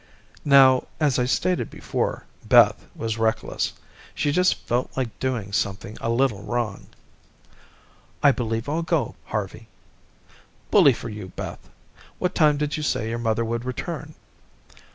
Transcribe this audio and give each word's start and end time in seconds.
Now, 0.45 0.87
as 0.99 1.19
stated 1.31 1.69
before, 1.69 2.25
Beth 2.43 2.87
was 2.95 3.19
reckless. 3.19 3.73
She 4.15 4.31
Just 4.31 4.55
felt 4.65 4.89
like 4.97 5.19
doing 5.19 5.53
something 5.53 5.95
a 6.01 6.09
little 6.09 6.41
wrong. 6.41 6.87
"I 8.23 8.31
believe 8.31 8.67
I'll 8.67 8.81
go, 8.81 9.13
Harvey." 9.25 9.67
"Bully 10.71 10.93
for 10.93 11.09
you, 11.09 11.27
Beth. 11.35 11.69
What 12.17 12.33
time 12.33 12.57
did 12.57 12.77
you 12.77 12.81
say 12.81 13.09
your 13.11 13.19
mother 13.19 13.45
would 13.45 13.63
return?" 13.63 14.15